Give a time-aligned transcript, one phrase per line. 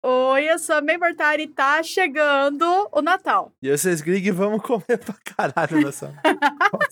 [0.00, 3.52] Oi, eu sou a May Mortari e tá chegando o Natal.
[3.60, 6.14] E vocês, Grig, vamos comer pra caralho nessa.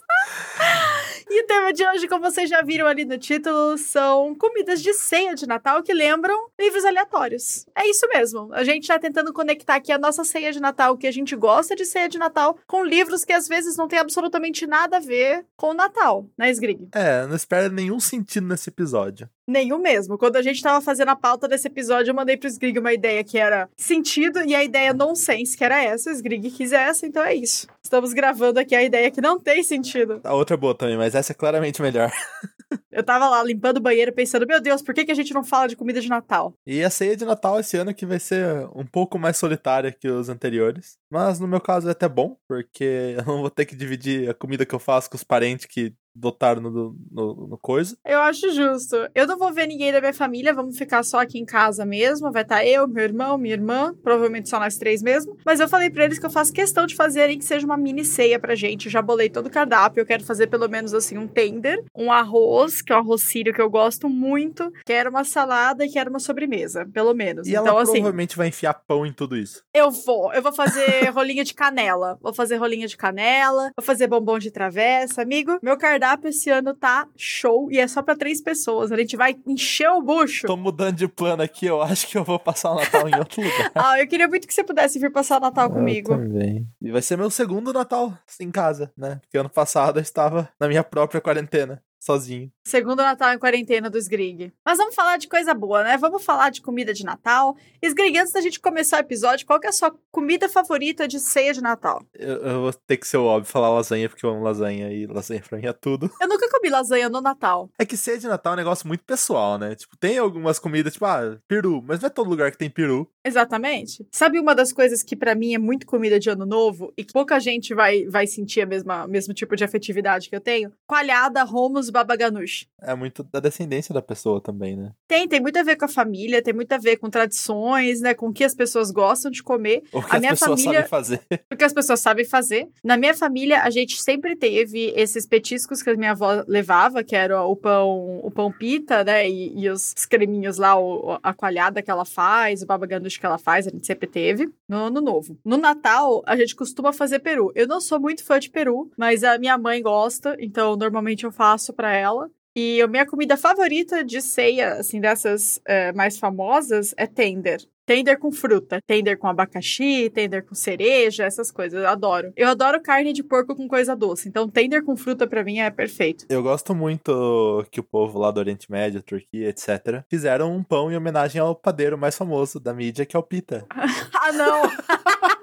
[1.28, 4.94] E o tema de hoje, como vocês já viram ali no título, são comidas de
[4.94, 7.66] ceia de Natal que lembram livros aleatórios.
[7.74, 8.48] É isso mesmo.
[8.54, 11.34] A gente tá tentando conectar aqui a nossa ceia de Natal, o que a gente
[11.34, 15.00] gosta de ceia de Natal, com livros que às vezes não tem absolutamente nada a
[15.00, 16.88] ver com o Natal, né, Sgrig?
[16.92, 19.28] É, não espera nenhum sentido nesse episódio.
[19.48, 20.18] Nenhum mesmo.
[20.18, 23.22] Quando a gente tava fazendo a pauta desse episódio, eu mandei pro Sgrig uma ideia
[23.22, 26.10] que era sentido e a ideia nonsense, que era essa.
[26.10, 27.68] O Sgrig quis essa, então é isso.
[27.82, 30.20] Estamos gravando aqui a ideia que não tem sentido.
[30.24, 32.10] A outra é boa também, mas essa é claramente melhor.
[32.90, 35.44] Eu tava lá limpando o banheiro pensando, meu Deus, por que, que a gente não
[35.44, 36.54] fala de comida de Natal?
[36.66, 40.08] E a ceia de Natal esse ano que vai ser um pouco mais solitária que
[40.08, 40.96] os anteriores.
[41.10, 44.34] Mas no meu caso é até bom, porque eu não vou ter que dividir a
[44.34, 47.96] comida que eu faço com os parentes que botaram no, no, no coisa.
[48.04, 48.96] Eu acho justo.
[49.14, 52.32] Eu não vou ver ninguém da minha família, vamos ficar só aqui em casa mesmo.
[52.32, 55.36] Vai estar eu, meu irmão, minha irmã, provavelmente só nós três mesmo.
[55.44, 58.04] Mas eu falei pra eles que eu faço questão de fazerem que seja uma mini
[58.04, 58.86] ceia pra gente.
[58.86, 60.00] Eu já bolei todo o cardápio.
[60.00, 63.52] Eu quero fazer pelo menos assim um tender, um arroz, que é um arroz sírio
[63.52, 64.72] que eu gosto muito.
[64.84, 67.46] Quero uma salada e quero uma sobremesa, pelo menos.
[67.46, 69.62] E então, ela assim, provavelmente vai enfiar pão em tudo isso.
[69.74, 70.32] eu vou.
[70.32, 72.18] Eu vou fazer rolinha de canela.
[72.22, 73.70] Vou fazer rolinha de canela.
[73.76, 75.22] Vou fazer bombom de travessa.
[75.22, 78.92] Amigo, meu cardápio esse ano tá show e é só pra três pessoas.
[78.92, 80.46] A gente vai encher o bucho.
[80.46, 83.42] Tô mudando de plano aqui, eu acho que eu vou passar o Natal em outro
[83.42, 83.72] lugar.
[83.74, 86.12] Ah, eu queria muito que você pudesse vir passar o Natal comigo.
[86.12, 86.66] Eu também.
[86.80, 89.20] E vai ser meu segundo Natal em casa, né?
[89.22, 92.50] Porque ano passado eu estava na minha própria quarentena, sozinho.
[92.64, 94.52] Segundo Natal em quarentena do Sgrig.
[94.64, 95.96] Mas vamos falar de coisa boa, né?
[95.96, 97.56] Vamos falar de comida de Natal.
[97.82, 101.18] Sgrig, antes da gente começar o episódio, qual que é a sua comida favorita de
[101.18, 102.00] ceia de Natal?
[102.14, 105.06] Eu, eu vou ter que ser o óbvio falar lasanha, porque eu amo lasanha e
[105.06, 106.10] lasanha pra mim é tudo.
[106.20, 107.68] Eu nunca comi lasanha no Natal.
[107.78, 109.74] É que ceia de Natal é um negócio muito pessoal, né?
[109.74, 113.10] Tipo, tem algumas comidas, tipo, ah, peru, mas não é todo lugar que tem peru.
[113.26, 114.06] Exatamente.
[114.12, 117.12] Sabe uma das coisas que pra mim é muito comida de ano novo e que
[117.12, 120.72] pouca gente vai, vai sentir a mesma mesmo tipo de afetividade que eu tenho?
[120.86, 122.66] Coalhada, romos, babaganush.
[122.80, 124.92] É muito da descendência da pessoa também, né?
[125.08, 128.14] Tem, tem muito a ver com a família, tem muito a ver com tradições, né?
[128.14, 129.82] Com o que as pessoas gostam de comer.
[129.92, 131.20] O que A as minha pessoas família- sabem fazer.
[131.52, 132.68] O que as pessoas sabem fazer.
[132.84, 137.16] Na minha família, a gente sempre teve esses petiscos que a minha avó levava, que
[137.16, 139.28] era o pão, o pão pita, né?
[139.28, 143.38] E, e os creminhos lá, o- a coalhada que ela faz, o babaganush que ela
[143.38, 144.52] faz, a gente sempre teve.
[144.68, 145.38] No ano novo.
[145.44, 147.52] No Natal, a gente costuma fazer peru.
[147.54, 151.32] Eu não sou muito fã de peru, mas a minha mãe gosta, então normalmente eu
[151.32, 152.30] faço pra ela.
[152.56, 157.60] E a minha comida favorita de ceia, assim, dessas eh, mais famosas, é tender.
[157.84, 161.80] Tender com fruta, tender com abacaxi, tender com cereja, essas coisas.
[161.80, 162.32] Eu adoro.
[162.34, 164.26] Eu adoro carne de porco com coisa doce.
[164.28, 166.24] Então, tender com fruta pra mim é perfeito.
[166.30, 170.90] Eu gosto muito que o povo lá do Oriente Médio, Turquia, etc., fizeram um pão
[170.90, 173.66] em homenagem ao padeiro mais famoso da mídia, que é o Pita.
[174.18, 174.62] Ah, não!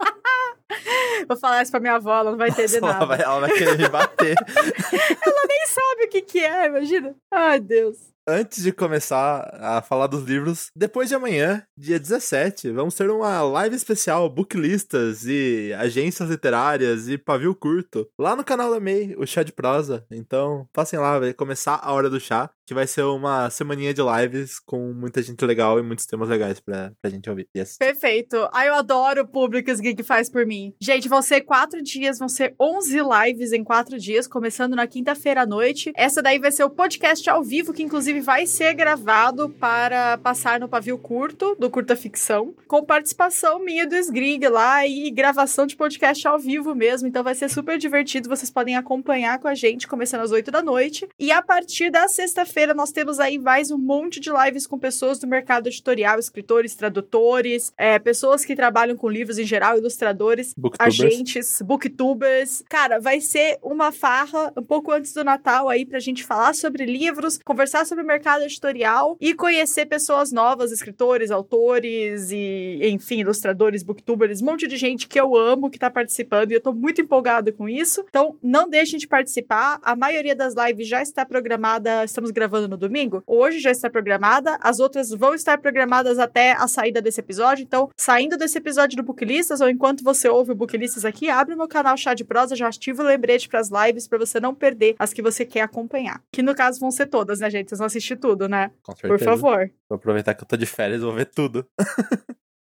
[1.28, 3.06] Vou falar isso pra minha avó, ela não vai entender ela, nada.
[3.06, 4.36] vai, ela vai querer me bater.
[5.48, 7.16] Nem sabe o que que é, imagina.
[7.32, 8.13] Ai, Deus.
[8.26, 13.42] Antes de começar a falar dos livros, depois de amanhã, dia 17, vamos ter uma
[13.42, 19.28] live especial booklistas e agências literárias e pavio curto lá no canal da May, o
[19.28, 20.06] Chá de Prosa.
[20.10, 24.02] Então, passem lá, vai começar a hora do chá, que vai ser uma semaninha de
[24.02, 27.50] lives com muita gente legal e muitos temas legais pra, pra gente ouvir.
[27.56, 27.76] Yes.
[27.78, 28.38] Perfeito.
[28.54, 30.74] Ai, eu adoro o público que o Geek faz por mim.
[30.82, 35.42] Gente, vão ser quatro dias, vão ser 11 lives em quatro dias, começando na quinta-feira
[35.42, 35.92] à noite.
[35.94, 40.60] Essa daí vai ser o podcast ao vivo, que inclusive vai ser gravado para passar
[40.60, 45.76] no pavio curto, do Curta Ficção, com participação minha do Sgrig lá e gravação de
[45.76, 47.08] podcast ao vivo mesmo.
[47.08, 48.30] Então vai ser super divertido.
[48.30, 51.08] Vocês podem acompanhar com a gente, começando às 8 da noite.
[51.20, 55.20] E a partir da sexta-feira, nós temos aí mais um monte de lives com pessoas
[55.20, 61.00] do mercado editorial, escritores, tradutores, é, pessoas que trabalham com livros em geral, ilustradores, Booktubers.
[61.00, 62.64] agentes, booktubers.
[62.70, 66.86] Cara, vai ser uma farra um pouco antes do Natal aí pra gente falar sobre
[66.86, 73.84] livros, conversar sobre o mercado editorial e conhecer pessoas novas, escritores, autores e, enfim, ilustradores,
[73.84, 77.02] booktubers, um monte de gente que eu amo que tá participando e eu tô muito
[77.02, 78.06] empolgada com isso.
[78.08, 79.80] Então, não deixem de participar.
[79.82, 83.24] A maioria das lives já está programada, estamos gravando no domingo.
[83.26, 87.64] Hoje já está programada, as outras vão estar programadas até a saída desse episódio.
[87.64, 91.58] Então, saindo desse episódio do Booklistas ou enquanto você ouve o Booklistas aqui, abre o
[91.58, 94.54] meu canal Chá de Prosa, já ativa o lembrete para as lives para você não
[94.54, 96.22] perder as que você quer acompanhar.
[96.32, 97.70] Que no caso vão ser todas, né, gente?
[97.70, 98.72] Vocês vão assistir tudo, né?
[98.82, 99.26] Com Por certeza.
[99.32, 99.70] favor.
[99.90, 101.66] Vou aproveitar que eu tô de férias e vou ver tudo.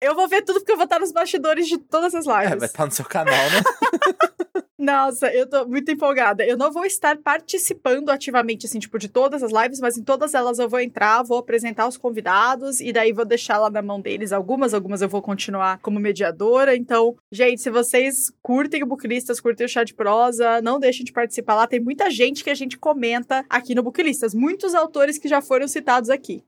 [0.02, 2.52] Eu vou ver tudo porque eu vou estar nos bastidores de todas as lives.
[2.52, 3.62] É, vai estar no seu canal, né?
[4.88, 6.46] Nossa, eu tô muito empolgada.
[6.46, 10.34] Eu não vou estar participando ativamente, assim, tipo, de todas as lives, mas em todas
[10.34, 14.00] elas eu vou entrar, vou apresentar os convidados e daí vou deixar lá na mão
[14.00, 16.74] deles algumas, algumas eu vou continuar como mediadora.
[16.74, 21.12] Então, gente, se vocês curtem o Booklistas, curtem o chá de prosa, não deixem de
[21.12, 21.68] participar lá.
[21.68, 24.34] Tem muita gente que a gente comenta aqui no Booklistas.
[24.34, 26.46] Muitos autores que já foram citados aqui.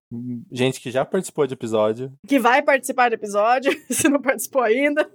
[0.50, 2.14] Gente que já participou de episódio.
[2.26, 5.12] Que vai participar do episódio, se não participou ainda.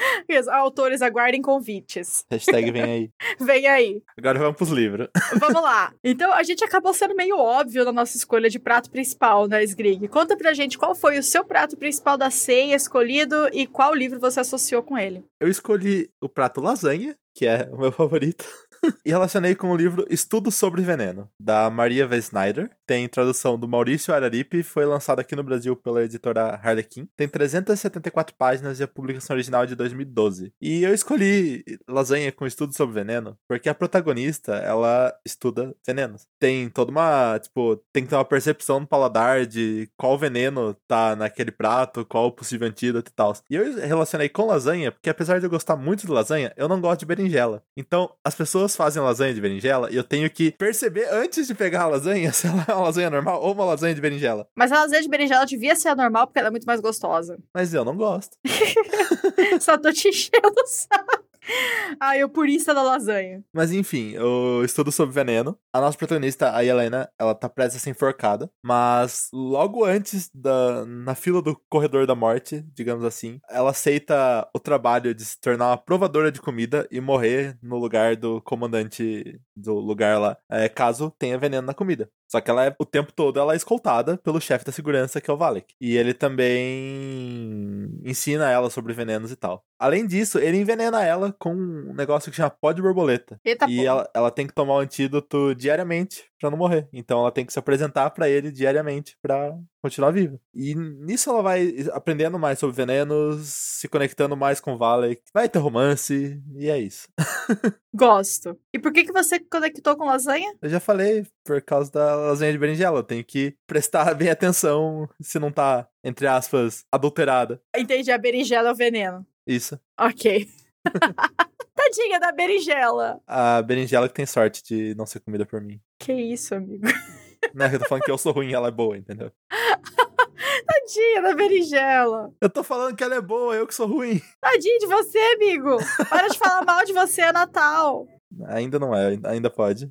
[0.40, 2.24] Os autores aguardem convites.
[2.30, 3.10] Hashtag vem aí.
[3.40, 4.02] vem aí.
[4.16, 5.08] Agora vamos pros livros.
[5.38, 5.92] vamos lá.
[6.02, 10.08] Então, a gente acabou sendo meio óbvio na nossa escolha de prato principal, né, Sgrig?
[10.08, 14.18] Conta pra gente qual foi o seu prato principal da ceia escolhido e qual livro
[14.18, 15.24] você associou com ele.
[15.40, 18.44] Eu escolhi o prato lasanha, que é o meu favorito.
[19.04, 22.16] e relacionei com o livro Estudo sobre Veneno, da Maria V.
[22.18, 22.70] Snyder.
[22.86, 27.08] Tem tradução do Maurício Araripe, foi lançado aqui no Brasil pela editora Harlequin.
[27.16, 30.52] Tem 374 páginas e a publicação original é de 2012.
[30.60, 36.26] E eu escolhi Lasanha com Estudo sobre Veneno porque a protagonista, ela estuda venenos.
[36.38, 41.16] Tem toda uma, tipo, tem que ter uma percepção no paladar de qual veneno tá
[41.16, 43.34] naquele prato, qual o possível antídoto e tal.
[43.50, 46.80] E eu relacionei com lasanha, porque apesar de eu gostar muito de lasanha, eu não
[46.80, 47.62] gosto de berinjela.
[47.76, 51.82] Então, as pessoas fazem lasanha de berinjela e eu tenho que perceber antes de pegar
[51.82, 54.46] a lasanha se ela é uma lasanha normal ou uma lasanha de berinjela.
[54.54, 57.38] Mas a lasanha de berinjela devia ser a normal porque ela é muito mais gostosa.
[57.54, 58.36] Mas eu não gosto.
[59.60, 61.29] Só tô te enchendo o saco.
[62.00, 63.44] Ah, eu purista da lasanha.
[63.52, 65.58] Mas enfim, eu estudo sobre veneno.
[65.72, 68.50] A nossa protagonista, a Helena, ela tá prestes a ser enforcada.
[68.64, 70.86] Mas logo antes da.
[70.86, 75.68] na fila do corredor da morte, digamos assim, ela aceita o trabalho de se tornar
[75.68, 80.36] uma provadora de comida e morrer no lugar do comandante do lugar lá.
[80.50, 82.08] É, caso tenha veneno na comida.
[82.30, 85.30] Só que ela é o tempo todo ela é escoltada pelo chefe da segurança, que
[85.30, 85.74] é o Valek.
[85.80, 89.64] E ele também ensina ela sobre venenos e tal.
[89.80, 93.40] Além disso, ele envenena ela com um negócio que chama pó de borboleta.
[93.42, 96.86] Eita e ela, ela tem que tomar o antídoto diariamente para não morrer.
[96.92, 100.38] Então ela tem que se apresentar para ele diariamente para continuar viva.
[100.54, 105.22] E nisso ela vai aprendendo mais sobre venenos, se conectando mais com o Valek.
[105.32, 107.08] Vai ter romance e é isso.
[107.94, 108.58] Gosto.
[108.74, 110.54] E por que que você conectou com lasanha?
[110.60, 112.98] Eu já falei, por causa da lasanha de berinjela.
[112.98, 117.60] Eu tenho que prestar bem atenção se não tá, entre aspas, adulterada.
[117.76, 119.26] Entendi, a berinjela é o veneno.
[119.50, 119.80] Isso.
[119.98, 120.48] Ok.
[121.74, 123.20] Tadinha da berinjela.
[123.26, 125.80] A berinjela que tem sorte de não ser comida por mim.
[125.98, 126.86] Que isso, amigo.
[127.52, 129.32] Não, eu tô falando que eu sou ruim e ela é boa, entendeu?
[129.50, 132.32] Tadinha da berinjela.
[132.40, 134.20] Eu tô falando que ela é boa, eu que sou ruim.
[134.40, 135.78] Tadinha de você, amigo.
[136.08, 138.06] Para de falar mal de você, é Natal.
[138.46, 139.90] Ainda não é, ainda pode.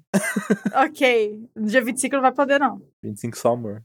[0.73, 1.49] ok.
[1.53, 2.81] No dia 25 não vai poder, não.
[3.03, 3.83] 25 só amor.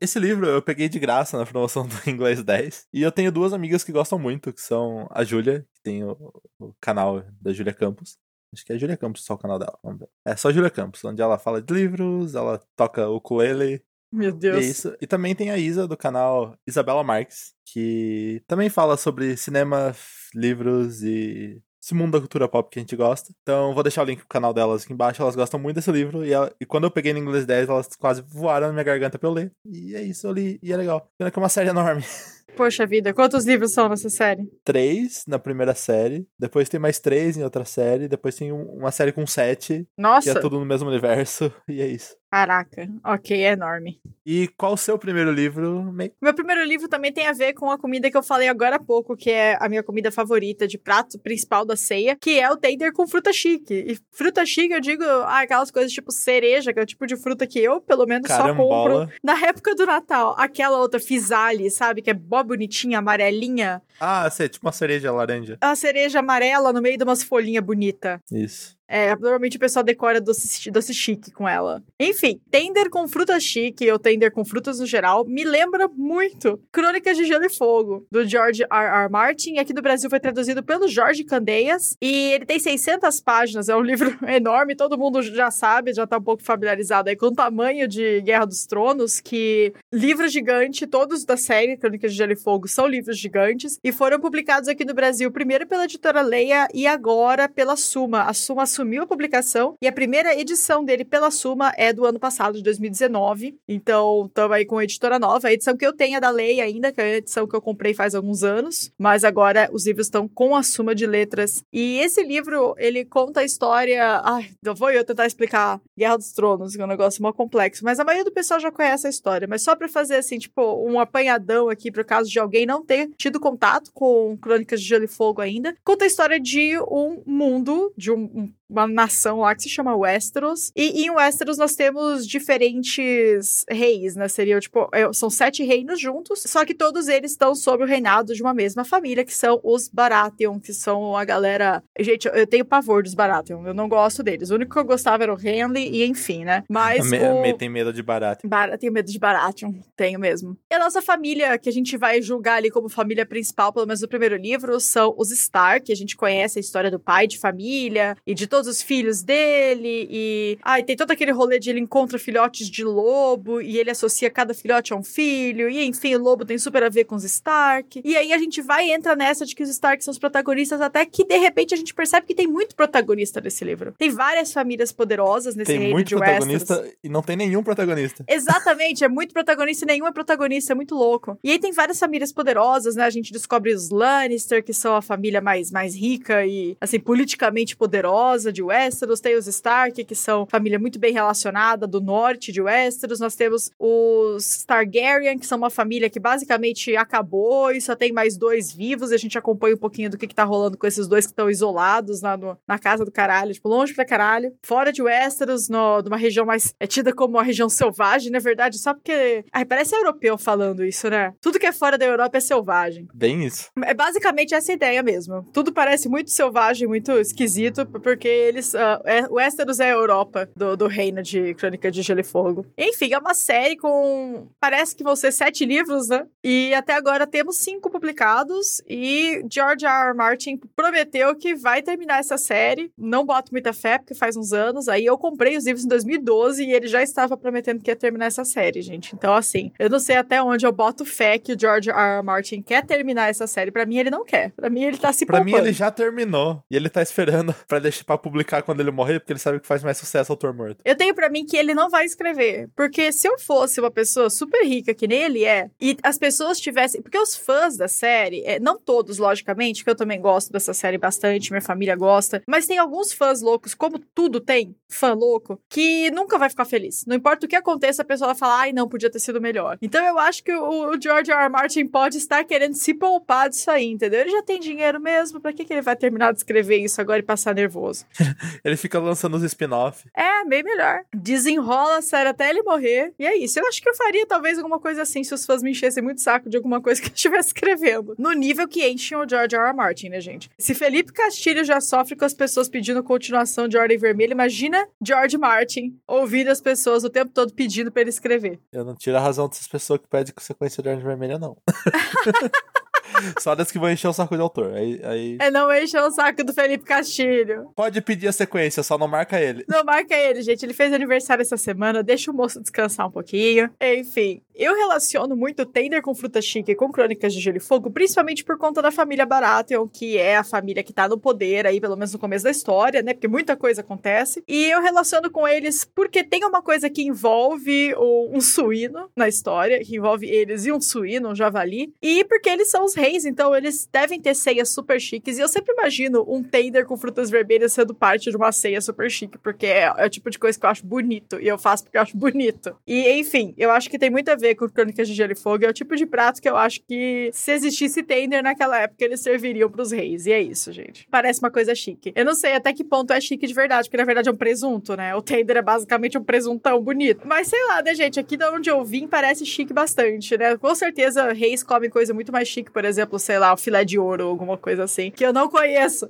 [0.00, 2.86] Esse livro eu peguei de graça na promoção do Inglês 10.
[2.92, 6.16] E eu tenho duas amigas que gostam muito, que são a Júlia, que tem o,
[6.58, 8.16] o canal da Júlia Campos.
[8.54, 9.78] Acho que é Júlia Campos só o canal dela.
[9.82, 10.08] Vamos ver.
[10.24, 13.82] É só Júlia Campos, onde ela fala de livros, ela toca o ukulele.
[14.10, 14.56] Meu E Deus.
[14.56, 14.96] é isso.
[15.02, 19.94] E também tem a Isa do canal Isabela Marques, que também fala sobre cinema,
[20.34, 23.32] livros e esse mundo da cultura pop que a gente gosta.
[23.42, 25.22] Então vou deixar o link pro canal delas aqui embaixo.
[25.22, 26.24] Elas gostam muito desse livro.
[26.24, 29.18] E, ela- e quando eu peguei no inglês 10, elas quase voaram na minha garganta
[29.18, 29.52] pra eu ler.
[29.64, 30.58] E é isso, eu li.
[30.62, 31.08] E é legal.
[31.18, 32.02] Pena que é uma série enorme.
[32.56, 34.50] Poxa vida, quantos livros são nessa série?
[34.64, 36.26] Três na primeira série.
[36.36, 38.08] Depois tem mais três em outra série.
[38.08, 39.84] Depois tem um- uma série com sete.
[39.96, 41.52] Que Nossa, é tudo no mesmo universo.
[41.68, 42.16] E é isso.
[42.30, 42.88] caraca.
[43.04, 44.00] Ok, é enorme.
[44.26, 45.90] E qual o seu primeiro livro?
[46.20, 48.80] Meu primeiro livro também tem a ver com a comida que eu falei agora há
[48.82, 52.56] pouco, que é a minha comida favorita de prato principal da ceia, que é o
[52.56, 53.72] tender com fruta chique.
[53.72, 57.16] E fruta chique, eu digo, ah, aquelas coisas tipo cereja, que é o tipo de
[57.16, 59.12] fruta que eu, pelo menos, só compro Carambola.
[59.22, 60.34] na época do Natal.
[60.38, 62.02] Aquela outra fisale, sabe?
[62.02, 63.80] Que é mó bonitinha, amarelinha.
[64.00, 65.56] Ah, sei, tipo uma cereja laranja.
[65.60, 68.20] A cereja amarela no meio de umas folhinhas bonitas.
[68.30, 68.77] Isso.
[68.88, 71.82] É, normalmente o pessoal decora doce, doce chique com ela.
[72.00, 77.16] Enfim, tender com fruta chique ou tender com frutas no geral me lembra muito Crônicas
[77.16, 79.02] de Gelo e Fogo, do George R.
[79.02, 79.08] R.
[79.10, 79.58] Martin.
[79.58, 81.96] Aqui no Brasil foi traduzido pelo Jorge Candeias.
[82.00, 86.16] E ele tem 600 páginas, é um livro enorme, todo mundo já sabe, já tá
[86.16, 91.24] um pouco familiarizado aí com o tamanho de Guerra dos Tronos, que livro gigante, todos
[91.24, 94.94] da série Crônicas de Gelo e Fogo são livros gigantes, e foram publicados aqui no
[94.94, 98.22] Brasil primeiro pela editora Leia e agora pela Suma.
[98.22, 102.20] A Suma assumiu a publicação e a primeira edição dele pela Suma é do ano
[102.20, 103.58] passado, de 2019.
[103.66, 105.48] Então, estamos aí com a editora nova.
[105.48, 107.60] A edição que eu tenho é da Lei ainda, que é a edição que eu
[107.60, 111.64] comprei faz alguns anos, mas agora os livros estão com a Suma de Letras.
[111.72, 114.20] E esse livro, ele conta a história.
[114.22, 117.98] Ai, vou eu tentar explicar Guerra dos Tronos, que é um negócio mó complexo, mas
[117.98, 119.48] a maioria do pessoal já conhece a história.
[119.48, 123.10] Mas só para fazer assim, tipo, um apanhadão aqui pro caso de alguém não ter
[123.16, 127.92] tido contato com Crônicas de Gelo e Fogo ainda, conta a história de um mundo,
[127.96, 130.70] de um, um uma nação lá que se chama Westeros.
[130.76, 134.28] E em Westeros nós temos diferentes reis, né?
[134.28, 138.34] Seria tipo, é, são sete reinos juntos, só que todos eles estão sob o reinado
[138.34, 141.82] de uma mesma família, que são os Baratheon, que são a galera.
[141.98, 144.50] Gente, eu tenho pavor dos Baratheon, eu não gosto deles.
[144.50, 146.64] O único que eu gostava era o Henry, e enfim, né?
[146.68, 147.10] Mas.
[147.10, 147.42] Me, o...
[147.42, 148.48] me tem medo de Baratheon.
[148.48, 148.76] Bar...
[148.78, 150.56] Tenho medo de Baratheon, tenho mesmo.
[150.70, 154.02] E a nossa família, que a gente vai julgar ali como família principal, pelo menos
[154.02, 157.38] no primeiro livro, são os Stark, que a gente conhece a história do pai de
[157.38, 160.58] família e de todos todos os filhos dele e.
[160.62, 164.52] Ai, tem todo aquele rolê de ele encontra filhotes de lobo e ele associa cada
[164.52, 165.68] filhote a um filho.
[165.68, 168.02] E enfim, o lobo tem super a ver com os Stark.
[168.04, 170.80] E aí a gente vai e entra nessa de que os Stark são os protagonistas,
[170.80, 173.94] até que de repente a gente percebe que tem muito protagonista nesse livro.
[173.96, 176.98] Tem várias famílias poderosas nesse tem reino muito de protagonista Westeros.
[177.04, 178.24] e não tem nenhum protagonista.
[178.28, 181.38] Exatamente, é muito protagonista e nenhum é protagonista, é muito louco.
[181.44, 183.04] E aí tem várias famílias poderosas, né?
[183.04, 187.76] A gente descobre os Lannister, que são a família mais, mais rica e, assim, politicamente
[187.76, 189.20] poderosa de Westeros.
[189.20, 193.20] Tem os Stark, que são família muito bem relacionada do norte de Westeros.
[193.20, 198.36] Nós temos os Targaryen, que são uma família que basicamente acabou e só tem mais
[198.36, 199.10] dois vivos.
[199.10, 201.32] E a gente acompanha um pouquinho do que, que tá rolando com esses dois que
[201.32, 204.52] estão isolados lá no, na casa do caralho, tipo, longe pra caralho.
[204.62, 206.74] Fora de Westeros, no, numa região mais.
[206.80, 209.44] É tida como uma região selvagem, na verdade, só porque.
[209.52, 211.32] Ai, parece europeu falando isso, né?
[211.40, 213.06] Tudo que é fora da Europa é selvagem.
[213.14, 213.70] Bem isso.
[213.84, 215.44] É basicamente essa ideia mesmo.
[215.52, 218.74] Tudo parece muito selvagem, muito esquisito, porque eles.
[218.74, 222.66] Uh, é, Westeros é a Europa do, do reino de Crônica de Gelo e Fogo.
[222.76, 224.48] Enfim, é uma série com.
[224.60, 226.26] Parece que vão ser sete livros, né?
[226.42, 228.82] E até agora temos cinco publicados.
[228.88, 230.08] E George R.
[230.08, 230.14] R.
[230.14, 232.90] Martin prometeu que vai terminar essa série.
[232.96, 234.88] Não boto muita fé, porque faz uns anos.
[234.88, 238.26] Aí eu comprei os livros em 2012 e ele já estava prometendo que ia terminar
[238.26, 239.14] essa série, gente.
[239.14, 241.98] Então, assim, eu não sei até onde eu boto fé que o George R.
[242.18, 242.22] R.
[242.22, 243.70] Martin quer terminar essa série.
[243.70, 244.52] Pra mim, ele não quer.
[244.52, 245.56] Pra mim, ele tá se Pra poupando.
[245.56, 246.62] mim, ele já terminou.
[246.70, 249.66] E ele tá esperando pra deixar pra publicar quando ele morrer, porque ele sabe que
[249.66, 250.80] faz mais sucesso autor morto.
[250.84, 252.68] Eu tenho pra mim que ele não vai escrever.
[252.76, 256.60] Porque se eu fosse uma pessoa super rica, que nem ele é, e as pessoas
[256.60, 257.02] tivessem.
[257.02, 260.98] Porque os fãs da série, é, não todos, logicamente, que eu também gosto dessa série
[260.98, 266.10] bastante, minha família gosta, mas tem alguns fãs loucos, como tudo tem, fã louco, que
[266.10, 267.04] nunca vai ficar feliz.
[267.06, 269.78] Não importa o que aconteça, a pessoa vai falar, ai, não, podia ter sido melhor.
[269.80, 271.42] Então eu acho que o, o George R.
[271.42, 271.48] R.
[271.48, 274.20] Martin pode estar querendo se poupar disso aí, entendeu?
[274.20, 277.18] Ele já tem dinheiro mesmo, pra que, que ele vai terminar de escrever isso agora
[277.18, 278.04] e passar nervoso?
[278.64, 280.08] Ele fica lançando os spin-off.
[280.14, 281.00] É, bem melhor.
[281.14, 283.12] Desenrola a série até ele morrer.
[283.18, 283.58] E é isso.
[283.58, 286.20] Eu acho que eu faria talvez alguma coisa assim se os fãs me enchessem muito
[286.20, 288.14] saco de alguma coisa que eu estivesse escrevendo.
[288.18, 289.68] No nível que enchem o George R.
[289.68, 289.72] R.
[289.74, 290.50] Martin, né, gente?
[290.58, 295.38] Se Felipe Castilho já sofre com as pessoas pedindo continuação de Ordem Vermelha, imagina George
[295.38, 298.58] Martin ouvindo as pessoas o tempo todo pedindo pra ele escrever.
[298.72, 301.56] Eu não tiro a razão dessas pessoas que pedem sequência de Orange Vermelha, não.
[303.40, 304.74] Só das que vão encher o saco de autor.
[304.74, 305.36] Aí, aí...
[305.40, 307.70] É não encher o saco do Felipe Castilho.
[307.74, 309.64] Pode pedir a sequência, só não marca ele.
[309.68, 310.64] Não marca ele, gente.
[310.64, 312.02] Ele fez aniversário essa semana.
[312.02, 313.70] Deixa o moço descansar um pouquinho.
[313.80, 318.44] Enfim, eu relaciono muito Tender com Fruta Chique com Crônicas de Gelo e Fogo, principalmente
[318.44, 321.94] por conta da família Baratheon, que é a família que tá no poder aí, pelo
[321.94, 323.14] menos no começo da história, né?
[323.14, 324.42] Porque muita coisa acontece.
[324.48, 329.78] E eu relaciono com eles porque tem uma coisa que envolve um suíno na história,
[329.84, 331.94] que envolve eles e um suíno, um javali.
[332.02, 335.38] E porque eles são os reis, então eles devem ter ceias super chiques.
[335.38, 339.10] E eu sempre imagino um tender com frutas vermelhas sendo parte de uma ceia super
[339.10, 341.38] chique, porque é, é o tipo de coisa que eu acho bonito.
[341.40, 342.76] E eu faço porque eu acho bonito.
[342.86, 345.64] E, enfim, eu acho que tem muito a ver com Crônicas de Gelo e Fogo.
[345.64, 349.20] É o tipo de prato que eu acho que se existisse tender naquela época, eles
[349.20, 350.26] serviriam pros reis.
[350.26, 351.06] E é isso, gente.
[351.10, 352.12] Parece uma coisa chique.
[352.14, 354.36] Eu não sei até que ponto é chique de verdade, porque na verdade é um
[354.36, 355.14] presunto, né?
[355.14, 357.26] O tender é basicamente um presuntão bonito.
[357.26, 358.18] Mas sei lá, né, gente?
[358.18, 360.56] Aqui de onde eu vim parece chique bastante, né?
[360.56, 362.87] Com certeza reis comem coisa muito mais chique, por exemplo,
[363.18, 366.08] sei lá, o filé de ouro ou alguma coisa assim, que eu não conheço.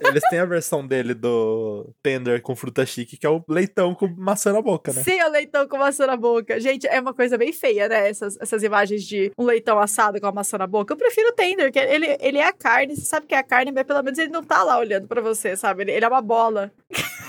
[0.00, 4.08] Eles têm a versão dele do tender com fruta chique, que é o leitão com
[4.16, 5.02] maçã na boca, né?
[5.02, 6.58] Sim, o leitão com maçã na boca.
[6.60, 8.08] Gente, é uma coisa bem feia, né?
[8.08, 10.92] Essas, essas imagens de um leitão assado com a maçã na boca.
[10.92, 13.42] Eu prefiro o tender, que ele, ele é a carne, você sabe que é a
[13.42, 15.82] carne, mas pelo menos ele não tá lá olhando pra você, sabe?
[15.82, 16.72] Ele, ele é uma bola.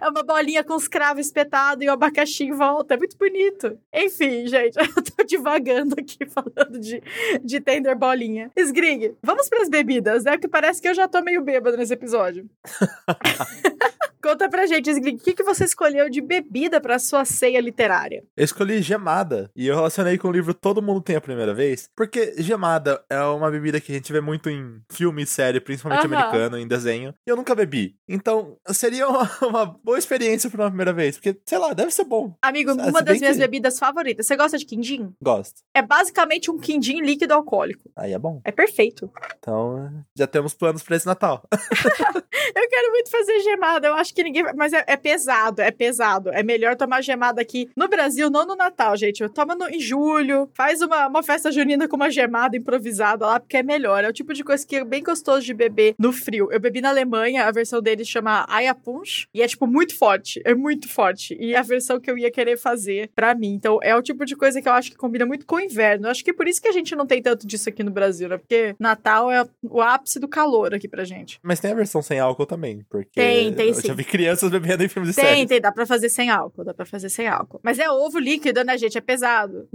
[0.00, 2.94] É uma bolinha com os cravos espetados e o abacaxi em volta.
[2.94, 3.78] É muito bonito.
[3.92, 7.02] Enfim, gente, eu tô divagando aqui falando de,
[7.42, 8.50] de tender bolinha.
[8.56, 10.32] Sgrig, vamos pras bebidas, né?
[10.32, 12.48] Porque parece que eu já tô meio bêbado nesse episódio.
[14.24, 18.24] Conta pra gente, Sgrig, o que, que você escolheu de bebida pra sua ceia literária?
[18.34, 19.50] Eu escolhi gemada.
[19.54, 21.90] E eu relacionei com o livro Todo Mundo Tem a Primeira Vez.
[21.94, 26.06] Porque gemada é uma bebida que a gente vê muito em filme e série, principalmente
[26.06, 26.14] Aham.
[26.16, 27.14] americano, em desenho.
[27.26, 27.96] E eu nunca bebi.
[28.08, 31.16] Então, seria uma, uma boa experiência pra uma primeira vez.
[31.18, 32.34] Porque, sei lá, deve ser bom.
[32.40, 34.26] Amigo, Ah, uma das bem minhas que- bebidas favoritas.
[34.26, 35.12] Você gosta de quindim?
[35.22, 35.60] Gosto.
[35.74, 37.90] É basicamente um quindim líquido alcoólico.
[37.94, 38.40] Aí é bom.
[38.42, 39.12] É perfeito.
[39.38, 41.46] Então, já temos planos pra esse Natal.
[42.56, 43.86] Eu quero muito fazer gemada.
[43.88, 44.44] Eu acho que ninguém.
[44.54, 46.30] Mas é, é pesado, é pesado.
[46.30, 49.28] É melhor tomar gemada aqui no Brasil, não no Natal, gente.
[49.30, 50.48] Toma no, em julho.
[50.54, 54.04] Faz uma, uma festa junina com uma gemada improvisada lá, porque é melhor.
[54.04, 56.48] É o tipo de coisa que é bem gostoso de beber no frio.
[56.50, 59.28] Eu bebi na Alemanha, a versão deles chama Aya Punch.
[59.34, 60.40] E é, tipo, muito forte.
[60.44, 61.36] É muito forte.
[61.40, 63.54] E é a versão que eu ia querer fazer pra mim.
[63.54, 66.06] Então, é o tipo de coisa que eu acho que combina muito com o inverno.
[66.06, 68.28] Eu acho que por isso que a gente não tem tanto disso aqui no Brasil,
[68.28, 68.38] né?
[68.38, 71.38] Porque Natal é o ápice do calor aqui pra gente.
[71.42, 72.84] Mas tem a versão sem álcool também.
[72.88, 73.88] Porque Tem, tem eu sim.
[73.88, 75.46] já vi crianças bebendo em filmes de Tem, série.
[75.46, 77.60] tem, dá pra fazer sem álcool, dá pra fazer sem álcool.
[77.62, 78.96] Mas é ovo líquido, né, gente?
[78.98, 79.68] É pesado.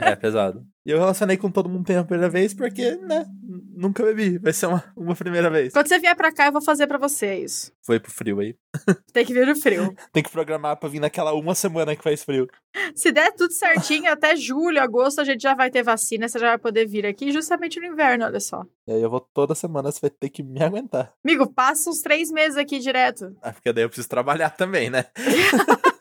[0.00, 0.62] É, pesado.
[0.86, 3.26] E eu relacionei com todo mundo tem a primeira vez porque, né,
[3.74, 4.38] nunca bebi.
[4.38, 5.72] Vai ser uma, uma primeira vez.
[5.72, 7.72] Quando você vier pra cá, eu vou fazer pra você isso.
[7.84, 8.54] Foi pro frio aí.
[9.12, 9.92] Tem que vir no frio.
[10.12, 12.46] Tem que programar pra vir naquela uma semana que faz frio.
[12.94, 16.50] Se der tudo certinho, até julho, agosto, a gente já vai ter vacina, você já
[16.50, 18.62] vai poder vir aqui justamente no inverno, olha só.
[18.86, 21.12] E aí eu vou toda semana, você vai ter que me aguentar.
[21.24, 23.34] Amigo, passa uns três meses aqui direto.
[23.42, 25.06] Ah, porque daí eu preciso trabalhar também, né?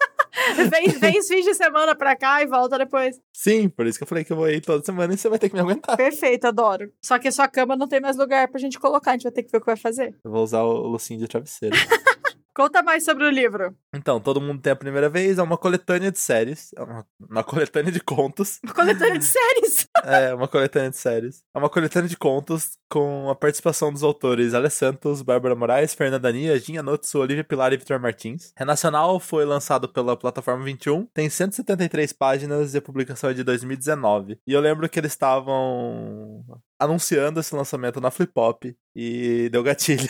[0.69, 3.19] Vem, vem os fins de semana pra cá e volta depois.
[3.33, 5.37] Sim, por isso que eu falei que eu vou ir toda semana e você vai
[5.37, 5.95] ter que me aguentar.
[5.97, 6.91] Perfeito, adoro.
[7.01, 9.31] Só que a sua cama não tem mais lugar pra gente colocar, a gente vai
[9.31, 10.15] ter que ver o que vai fazer.
[10.23, 11.75] Eu vou usar o lucinho de travesseiro.
[12.55, 13.75] Conta mais sobre o livro.
[13.93, 16.71] Então, todo mundo tem a primeira vez, é uma coletânea de séries.
[16.77, 18.61] É uma, uma coletânea de contos.
[18.73, 19.87] Coletânea de séries.
[20.05, 21.43] É, uma coletânea de séries.
[21.53, 26.31] É uma coletânea de contos com a participação dos autores Ale Santos, Bárbara Moraes, Fernanda
[26.31, 28.53] Nia, Ginha Notsu, Olivia Pilar e Vitor Martins.
[28.57, 34.39] Renacional foi lançado pela plataforma 21, tem 173 páginas e a publicação é de 2019.
[34.47, 36.45] E eu lembro que eles estavam
[36.79, 40.09] anunciando esse lançamento na Flip Pop e deu gatilho.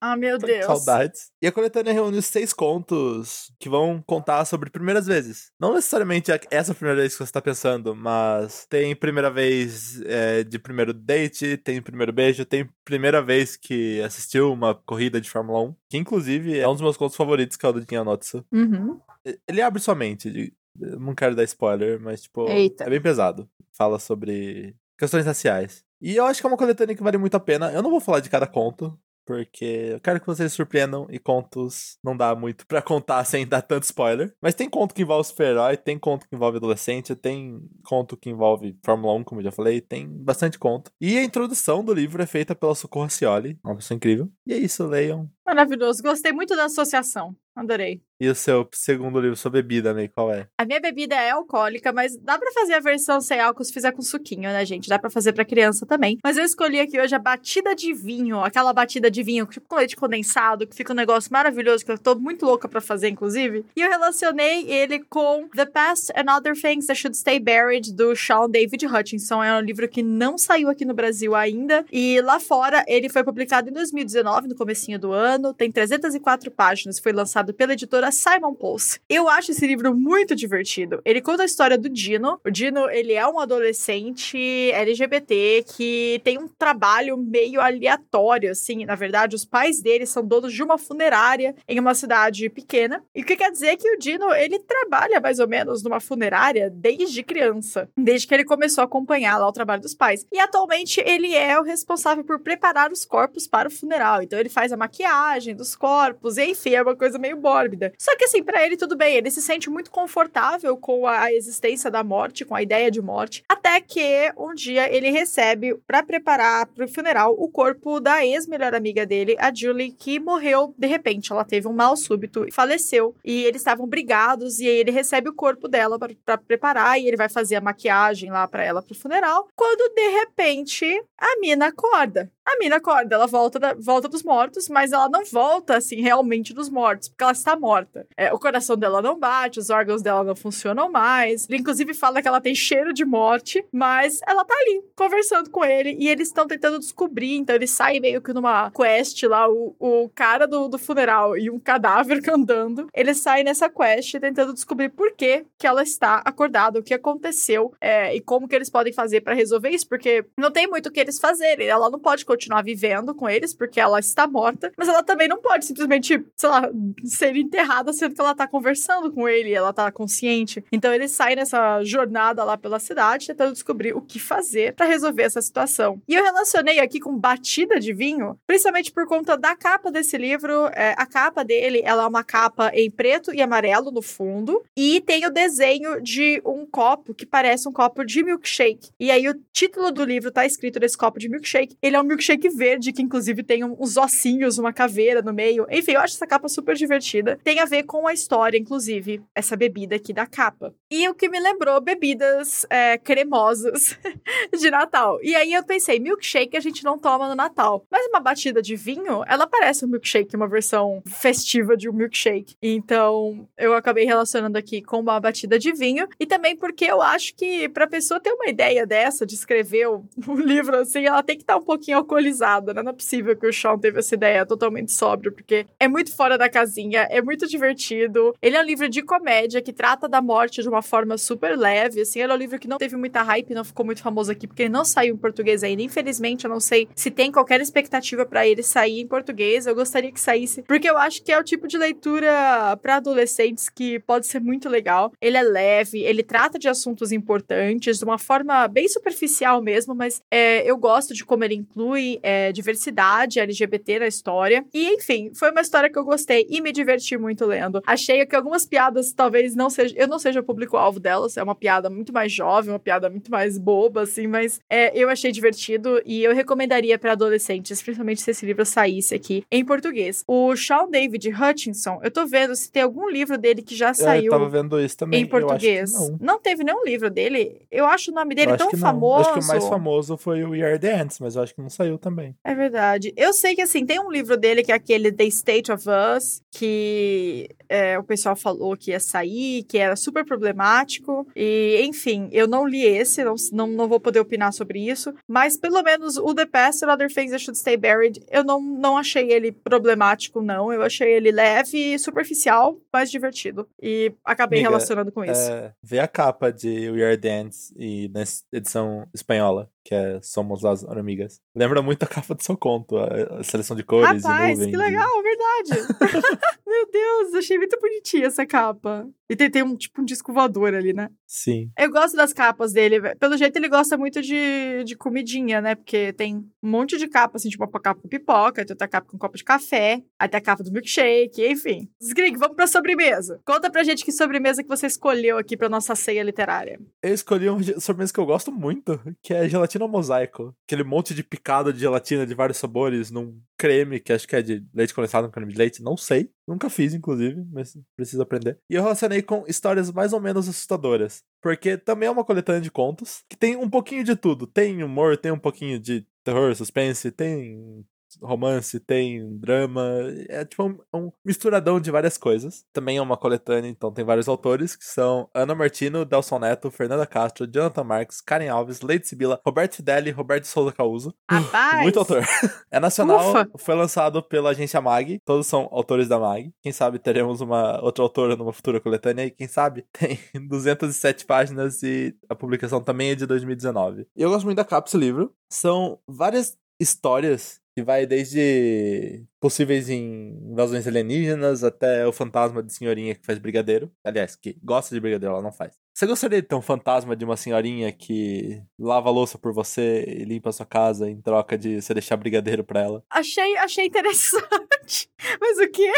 [0.00, 0.66] Ah, meu Deus.
[0.66, 1.30] Saudades.
[1.40, 5.50] E a coletânea reúne seis contos que vão contar sobre primeiras vezes.
[5.60, 10.58] Não necessariamente essa primeira vez que você está pensando, mas tem primeira vez é, de
[10.58, 15.74] primeiro date, tem primeiro beijo, tem primeira vez que assistiu uma corrida de Fórmula 1,
[15.90, 18.44] que inclusive é um dos meus contos favoritos, que é o do Jinha Notsu.
[18.52, 19.00] Uhum.
[19.46, 20.52] Ele abre sua mente.
[20.76, 22.84] não quero dar spoiler, mas, tipo, Eita.
[22.84, 23.48] é bem pesado.
[23.72, 25.84] Fala sobre questões raciais.
[26.02, 27.72] E eu acho que é uma coletânea que vale muito a pena.
[27.72, 31.96] Eu não vou falar de cada conto, porque eu quero que vocês surpreendam e contos
[32.02, 34.34] não dá muito pra contar sem dar tanto spoiler.
[34.42, 38.76] Mas tem conto que envolve super-herói, tem conto que envolve adolescente, tem conto que envolve
[38.84, 40.90] Fórmula 1, como eu já falei, tem bastante conto.
[41.00, 44.28] E a introdução do livro é feita pela Socorro Cioli, uma pessoa incrível.
[44.44, 45.30] E é isso, leiam.
[45.46, 46.02] Maravilhoso.
[46.02, 47.36] Gostei muito da associação.
[47.54, 48.00] Adorei.
[48.22, 50.46] E o seu segundo livro, sua bebida, May, qual é?
[50.56, 53.90] A minha bebida é alcoólica, mas dá pra fazer a versão sem álcool se fizer
[53.90, 54.88] com suquinho, né, gente?
[54.88, 56.18] Dá pra fazer pra criança também.
[56.22, 59.74] Mas eu escolhi aqui hoje a batida de vinho, aquela batida de vinho tipo com
[59.74, 63.64] leite condensado, que fica um negócio maravilhoso, que eu tô muito louca pra fazer, inclusive.
[63.74, 68.14] E eu relacionei ele com The Past and Other Things That Should Stay Buried, do
[68.14, 69.42] Sean David Hutchinson.
[69.42, 71.84] É um livro que não saiu aqui no Brasil ainda.
[71.90, 75.52] E lá fora, ele foi publicado em 2019, no comecinho do ano.
[75.52, 79.00] Tem 304 páginas, foi lançado pela editora Simon Pulse.
[79.08, 81.00] Eu acho esse livro muito divertido.
[81.02, 82.38] Ele conta a história do Dino.
[82.44, 84.36] O Dino, ele é um adolescente
[84.72, 88.84] LGBT que tem um trabalho meio aleatório, assim.
[88.84, 93.02] Na verdade, os pais dele são donos de uma funerária em uma cidade pequena.
[93.14, 96.68] E o que quer dizer que o Dino, ele trabalha mais ou menos numa funerária
[96.68, 97.88] desde criança.
[97.96, 100.26] Desde que ele começou a acompanhar lá o trabalho dos pais.
[100.30, 104.22] E atualmente ele é o responsável por preparar os corpos para o funeral.
[104.22, 107.92] Então ele faz a maquiagem dos corpos, enfim, é uma coisa meio mórbida.
[107.98, 111.90] Só que assim, pra ele tudo bem, ele se sente muito confortável com a existência
[111.90, 116.66] da morte, com a ideia de morte, até que um dia ele recebe pra preparar
[116.66, 121.32] pro funeral o corpo da ex-melhor amiga dele, a Julie, que morreu de repente.
[121.32, 123.14] Ela teve um mal súbito e faleceu.
[123.24, 127.16] E eles estavam brigados e aí ele recebe o corpo dela pra preparar e ele
[127.16, 129.48] vai fazer a maquiagem lá pra ela pro funeral.
[129.54, 132.30] Quando de repente a mina acorda.
[132.44, 136.52] A mina acorda, ela volta, da- volta dos mortos, mas ela não volta, assim, realmente
[136.52, 138.06] dos mortos, porque ela está morta.
[138.16, 141.48] É, o coração dela não bate, os órgãos dela não funcionam mais.
[141.48, 145.64] Ele, inclusive, fala que ela tem cheiro de morte, mas ela tá ali, conversando com
[145.64, 147.36] ele, e eles estão tentando descobrir.
[147.36, 151.48] Então, eles saem meio que numa quest lá, o, o cara do, do funeral e
[151.48, 152.88] um cadáver andando.
[152.92, 157.72] Eles saem nessa quest tentando descobrir por que, que ela está acordada, o que aconteceu
[157.80, 160.92] é, e como que eles podem fazer para resolver isso, porque não tem muito o
[160.92, 161.68] que eles fazerem.
[161.68, 165.40] Ela não pode continuar vivendo com eles, porque ela está morta, mas ela também não
[165.40, 166.68] pode simplesmente, sei lá,
[167.04, 170.64] ser enterrada sendo que ela tá conversando com ele, ela tá consciente.
[170.72, 175.22] Então eles saem nessa jornada lá pela cidade tentando descobrir o que fazer para resolver
[175.22, 176.00] essa situação.
[176.08, 180.66] E eu relacionei aqui com batida de vinho, principalmente por conta da capa desse livro.
[180.74, 185.00] É, a capa dele, ela é uma capa em preto e amarelo no fundo, e
[185.02, 188.90] tem o desenho de um copo que parece um copo de milkshake.
[188.98, 191.76] E aí o título do livro tá escrito nesse copo de milkshake.
[191.82, 192.21] Ele é um milkshake
[192.54, 195.66] verde que inclusive tem uns ossinhos, uma caveira no meio.
[195.70, 197.38] Enfim, eu acho essa capa super divertida.
[197.42, 200.74] Tem a ver com a história, inclusive, essa bebida aqui da capa.
[200.90, 203.98] E o que me lembrou bebidas é, cremosas
[204.58, 205.18] de Natal.
[205.22, 207.84] E aí eu pensei, milkshake a gente não toma no Natal.
[207.90, 212.56] Mas uma batida de vinho, ela parece um milkshake, uma versão festiva de um milkshake.
[212.62, 216.08] Então, eu acabei relacionando aqui com uma batida de vinho.
[216.18, 220.04] E também porque eu acho que pra pessoa ter uma ideia dessa, de escrever o
[220.36, 222.82] livro assim, ela tem que estar tá um pouquinho alcoolizada, né?
[222.82, 226.36] Não é possível que o Sean teve essa ideia totalmente sóbrio, porque é muito fora
[226.36, 228.34] da casinha, é muito divertido.
[228.42, 232.02] Ele é um livro de comédia que trata da morte de uma forma super leve,
[232.02, 232.20] assim.
[232.20, 234.62] Ele é um livro que não teve muita hype, não ficou muito famoso aqui, porque
[234.62, 235.82] ele não saiu em português ainda.
[235.82, 239.66] Infelizmente, eu não sei se tem qualquer expectativa para ele sair em português.
[239.66, 243.68] Eu gostaria que saísse, porque eu acho que é o tipo de leitura para adolescentes
[243.68, 245.12] que pode ser muito legal.
[245.20, 250.20] Ele é leve, ele trata de assuntos importantes de uma forma bem superficial mesmo, mas
[250.30, 254.64] é, eu gosto de como ele inclui é, diversidade LGBT na história.
[254.72, 257.82] E, enfim, foi uma história que eu gostei e me diverti muito lendo.
[257.86, 261.54] Achei que algumas piadas talvez não seja, eu não seja o público-alvo delas, é uma
[261.54, 266.00] piada muito mais jovem, uma piada muito mais boba, assim, mas é, eu achei divertido
[266.04, 270.24] e eu recomendaria para adolescentes, principalmente se esse livro saísse aqui em português.
[270.26, 274.22] O Sean David Hutchinson, eu tô vendo se tem algum livro dele que já saiu.
[274.22, 275.22] É, eu tava vendo isso também.
[275.22, 275.92] Em português.
[275.92, 276.18] não.
[276.20, 277.60] não teve nenhum livro dele.
[277.70, 279.30] Eu acho o nome dele tão famoso.
[279.30, 281.60] Acho que o mais famoso foi o We Are the Ants, mas eu acho que
[281.60, 282.34] não saiu também.
[282.44, 283.12] É verdade.
[283.16, 286.42] Eu sei que assim, tem um livro dele que é aquele The State of Us,
[286.50, 291.26] que é, o pessoal falou que ia sair, que era super problemático.
[291.34, 295.14] E, enfim, eu não li esse, não, não, não vou poder opinar sobre isso.
[295.26, 298.60] Mas pelo menos o The Past and Other Things That Should Stay Buried, eu não,
[298.60, 300.72] não achei ele problemático, não.
[300.72, 303.66] Eu achei ele leve, superficial, mas divertido.
[303.80, 305.50] E acabei Amiga, relacionando com isso.
[305.50, 310.64] É, vê a capa de We Are Dance e na edição espanhola que é Somos
[310.64, 311.40] as Amigas.
[311.54, 314.70] Lembra muito a capa do seu conto, a, a seleção de cores Rapaz, e nuvens.
[314.70, 315.88] que legal, verdade.
[316.66, 319.06] Meu Deus, achei muito bonitinha essa capa.
[319.28, 321.08] E tem, tem um tipo um disco voador ali, né?
[321.26, 321.70] Sim.
[321.78, 323.14] Eu gosto das capas dele.
[323.16, 325.74] Pelo jeito, ele gosta muito de, de comidinha, né?
[325.74, 329.08] Porque tem um monte de capa, assim, tipo uma capa com pipoca, tem outra capa
[329.08, 331.88] com um copo de café, até a capa do milkshake, enfim.
[332.00, 333.40] Skrig, vamos pra sobremesa.
[333.44, 336.78] Conta pra gente que sobremesa que você escolheu aqui pra nossa ceia literária.
[337.02, 340.54] Eu escolhi uma sobremesa que eu gosto muito, que é gelatina mosaico.
[340.66, 344.42] Aquele monte de picada de gelatina de vários sabores num creme, que acho que é
[344.42, 346.30] de leite condensado, um creme de leite, não sei.
[346.46, 348.58] Nunca fiz, inclusive, mas preciso aprender.
[348.68, 351.22] E eu relacionei com histórias mais ou menos assustadoras.
[351.40, 354.46] Porque também é uma coletânea de contos que tem um pouquinho de tudo.
[354.46, 357.84] Tem humor, tem um pouquinho de terror, suspense, tem
[358.20, 359.82] romance, tem drama,
[360.28, 362.64] é tipo um, um, misturadão de várias coisas.
[362.72, 367.06] Também é uma coletânea, então tem vários autores, que são Ana Martino, Delson Neto, Fernanda
[367.06, 371.14] Castro, Jonathan Marques, Karen Alves, Leite Sibila, Roberto Fidelli, Roberto Souza Causo.
[371.30, 371.82] Rapaz!
[371.82, 372.22] Muito autor.
[372.70, 373.50] É nacional, Ufa.
[373.58, 376.52] foi lançado pela agência MAG, todos são autores da MAG.
[376.62, 381.82] Quem sabe teremos uma outra autora numa futura coletânea e quem sabe tem 207 páginas
[381.82, 384.06] e a publicação também é de 2019.
[384.16, 385.34] E eu gosto muito da capa desse livro.
[385.50, 393.24] São várias histórias que vai desde possíveis invasões alienígenas até o fantasma de senhorinha que
[393.24, 393.90] faz brigadeiro.
[394.04, 395.78] Aliás, que gosta de brigadeiro, ela não faz.
[395.94, 400.04] Você gostaria de ter um fantasma de uma senhorinha que lava a louça por você
[400.06, 403.04] e limpa a sua casa em troca de você deixar brigadeiro pra ela?
[403.10, 405.10] Achei, achei interessante.
[405.40, 405.92] Mas o que?